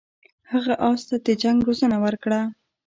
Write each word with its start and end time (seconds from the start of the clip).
هغه 0.51 0.73
اس 0.87 1.01
ته 1.09 1.15
د 1.25 1.27
جنګ 1.41 1.57
روزنه 1.67 1.97
ورکړه. 2.05 2.41